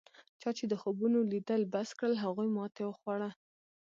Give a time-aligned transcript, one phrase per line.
[0.41, 3.29] چا چې د خوبونو لیدل بس کړل هغوی ماتې وخوړه.